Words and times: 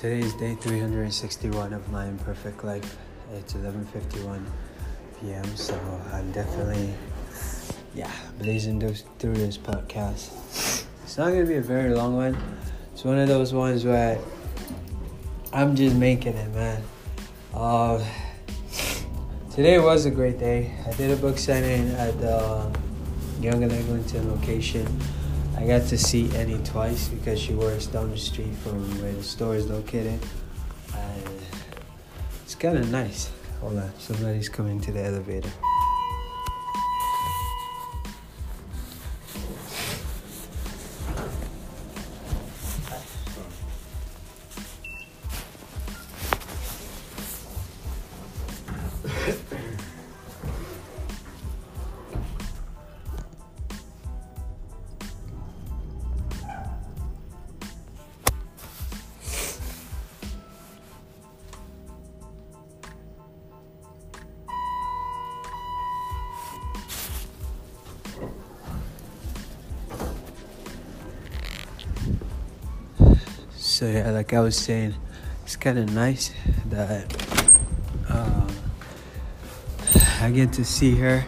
Today 0.00 0.20
is 0.20 0.32
day 0.32 0.54
361 0.54 1.74
of 1.74 1.86
my 1.92 2.06
imperfect 2.06 2.64
life. 2.64 2.96
It's 3.34 3.52
11:51 3.52 4.42
p.m. 5.20 5.44
So 5.56 5.76
I'm 6.10 6.32
definitely, 6.32 6.94
yeah, 7.94 8.10
blazing 8.38 8.80
through 9.18 9.34
this 9.34 9.58
podcast. 9.58 10.32
It's 11.04 11.18
not 11.18 11.32
gonna 11.32 11.44
be 11.44 11.56
a 11.56 11.60
very 11.60 11.90
long 11.90 12.16
one. 12.16 12.34
It's 12.94 13.04
one 13.04 13.18
of 13.18 13.28
those 13.28 13.52
ones 13.52 13.84
where 13.84 14.18
I'm 15.52 15.76
just 15.76 15.96
making 15.96 16.32
it, 16.32 16.50
man. 16.54 16.82
Uh, 17.52 18.02
today 19.50 19.78
was 19.80 20.06
a 20.06 20.10
great 20.10 20.38
day. 20.38 20.72
I 20.88 20.94
did 20.94 21.10
a 21.10 21.16
book 21.16 21.36
signing 21.36 21.90
at 21.96 22.18
the 22.18 22.72
Yonge 23.42 23.64
and 23.64 23.72
Eglinton 23.72 24.32
location. 24.32 24.86
I 25.60 25.66
got 25.66 25.86
to 25.88 25.98
see 25.98 26.34
Annie 26.36 26.58
twice 26.64 27.08
because 27.08 27.38
she 27.38 27.52
works 27.52 27.84
down 27.84 28.10
the 28.10 28.16
street 28.16 28.54
from 28.64 28.80
where 29.02 29.12
the 29.12 29.22
store 29.22 29.56
is 29.56 29.68
located. 29.68 30.18
And 30.96 31.42
it's 32.42 32.54
kind 32.54 32.78
of 32.78 32.90
nice. 32.90 33.30
Hold 33.60 33.76
on, 33.76 33.92
somebody's 33.98 34.48
coming 34.48 34.80
to 34.80 34.90
the 34.90 35.04
elevator. 35.04 35.50
So 73.80 73.86
yeah, 73.86 74.10
like 74.10 74.34
I 74.34 74.40
was 74.40 74.58
saying, 74.58 74.94
it's 75.42 75.56
kind 75.56 75.78
of 75.78 75.90
nice 75.94 76.32
that 76.66 77.16
um, 78.10 78.46
I 80.20 80.30
get 80.30 80.52
to 80.52 80.66
see 80.66 80.96
her 80.96 81.22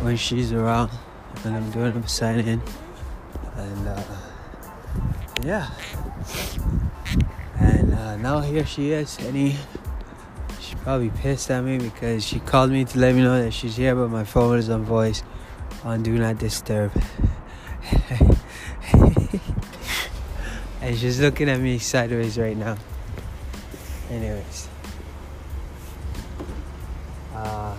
when 0.00 0.16
she's 0.16 0.52
around 0.52 0.90
and 1.44 1.54
I'm 1.54 1.70
doing 1.70 1.96
a 1.96 2.08
signing, 2.08 2.60
and 3.54 3.86
uh, 3.86 4.02
yeah, 5.44 5.70
and 7.60 7.94
uh, 7.94 8.16
now 8.16 8.40
here 8.40 8.66
she 8.66 8.90
is, 8.90 9.16
Annie. 9.20 9.54
She's 10.60 10.74
probably 10.80 11.10
pissed 11.10 11.48
at 11.52 11.62
me 11.62 11.78
because 11.78 12.26
she 12.26 12.40
called 12.40 12.72
me 12.72 12.84
to 12.86 12.98
let 12.98 13.14
me 13.14 13.22
know 13.22 13.40
that 13.40 13.52
she's 13.52 13.76
here, 13.76 13.94
but 13.94 14.08
my 14.08 14.24
phone 14.24 14.58
is 14.58 14.68
on 14.68 14.82
voice 14.82 15.22
on 15.84 16.02
Do 16.02 16.18
Not 16.18 16.38
Disturb. 16.38 16.90
And 20.86 20.96
she's 20.96 21.18
looking 21.18 21.48
at 21.48 21.58
me 21.58 21.78
sideways 21.80 22.38
right 22.38 22.56
now. 22.56 22.76
Anyways. 24.08 24.68
Uh, 27.34 27.74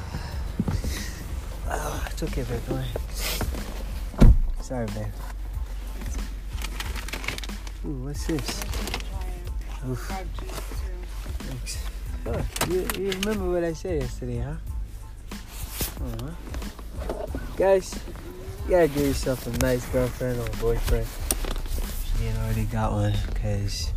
oh, 1.69 2.07
it's 2.11 2.23
okay, 2.23 2.43
babe. 2.43 2.59
Don't 2.67 2.75
worry. 2.75 4.33
Sorry, 4.59 4.85
babe. 4.87 5.05
Ooh, 7.85 8.03
what's 8.03 8.27
this? 8.27 8.61
Oof. 9.87 9.99
Thanks. 11.39 11.87
Oh, 12.25 12.45
you, 12.69 12.85
you 12.99 13.11
remember 13.21 13.51
what 13.51 13.63
I 13.63 13.71
said 13.71 14.01
yesterday, 14.01 14.39
huh? 14.39 14.55
Uh-huh. 16.03 17.25
Guys, 17.55 17.97
you 18.65 18.71
gotta 18.71 18.89
give 18.89 19.07
yourself 19.07 19.47
a 19.47 19.57
nice 19.59 19.85
girlfriend 19.91 20.41
or 20.41 20.49
boyfriend 20.59 21.07
you 22.21 22.29
already 22.43 22.65
got 22.65 22.91
one 22.91 23.13
because 23.33 23.91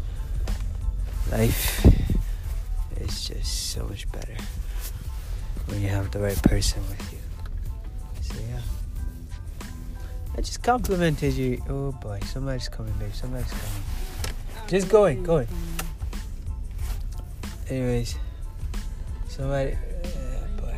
life 1.30 1.84
is 3.00 3.28
just 3.28 3.70
so 3.70 3.84
much 3.84 4.10
better 4.12 4.36
when 5.66 5.80
you 5.80 5.88
have 5.88 6.10
the 6.10 6.18
right 6.18 6.40
person 6.42 6.82
with 6.88 7.12
you. 7.12 7.18
So 8.20 8.34
yeah. 8.48 8.60
I 10.36 10.40
just 10.40 10.62
complimented 10.62 11.34
you. 11.34 11.62
Oh 11.68 11.92
boy, 11.92 12.20
somebody's 12.26 12.68
coming, 12.68 12.92
babe. 12.98 13.12
Somebody's 13.12 13.50
coming. 13.50 13.84
Just 14.68 14.88
going, 14.88 15.22
going. 15.22 15.48
Anyways, 17.68 18.16
somebody. 19.28 19.72
Uh, 19.72 20.60
boy. 20.60 20.74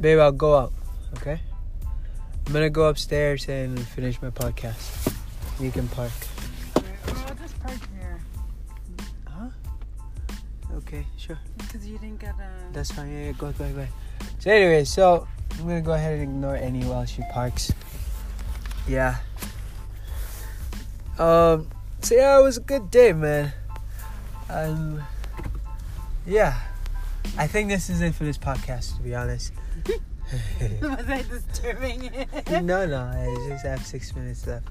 Babe, 0.00 0.18
I'll 0.18 0.32
go 0.32 0.56
out. 0.56 0.72
Okay. 1.16 1.40
I'm 2.50 2.54
gonna 2.54 2.68
go 2.68 2.88
upstairs 2.88 3.48
and 3.48 3.78
finish 3.78 4.20
my 4.20 4.30
podcast. 4.30 5.14
You 5.60 5.70
can 5.70 5.86
park. 5.86 6.10
Oh, 6.74 6.82
I'll 7.28 7.34
just 7.36 7.60
park 7.60 7.78
here. 7.94 8.20
Huh? 9.24 9.50
Okay, 10.78 11.06
sure. 11.16 11.38
Because 11.58 11.86
you 11.86 11.96
didn't 11.98 12.18
get 12.18 12.34
a. 12.34 12.72
That's 12.72 12.90
fine. 12.90 13.12
Yeah, 13.12 13.26
yeah, 13.26 13.32
go, 13.38 13.52
go, 13.52 13.72
go. 13.72 13.86
So, 14.40 14.50
anyway, 14.50 14.82
so 14.82 15.28
I'm 15.60 15.68
gonna 15.68 15.80
go 15.80 15.92
ahead 15.92 16.14
and 16.14 16.22
ignore 16.24 16.56
Annie 16.56 16.84
while 16.86 17.06
she 17.06 17.22
parks. 17.30 17.72
Yeah. 18.88 19.18
Um. 21.20 21.68
So 22.02 22.16
yeah, 22.16 22.36
it 22.36 22.42
was 22.42 22.56
a 22.56 22.62
good 22.62 22.90
day, 22.90 23.12
man. 23.12 23.52
Um. 24.48 25.00
Yeah. 26.26 26.58
I 27.38 27.46
think 27.46 27.68
this 27.68 27.88
is 27.88 28.00
it 28.00 28.12
for 28.16 28.24
this 28.24 28.38
podcast, 28.38 28.96
to 28.96 29.02
be 29.02 29.14
honest. 29.14 29.52
Was 30.82 31.08
I 31.08 31.22
disturbing 31.28 32.04
it? 32.04 32.28
no, 32.62 32.86
no, 32.86 33.00
I 33.00 33.48
just 33.48 33.64
have 33.66 33.84
six 33.84 34.14
minutes 34.14 34.46
left. 34.46 34.68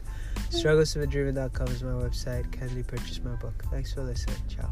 Strugglesofadreamer.com 0.52 1.68
is 1.68 1.84
my 1.84 1.92
website. 1.92 2.52
Kindly 2.52 2.84
purchase 2.84 3.22
my 3.24 3.36
book. 3.36 3.64
Thanks 3.70 3.94
for 3.94 4.04
listening. 4.04 4.38
Ciao. 4.48 4.72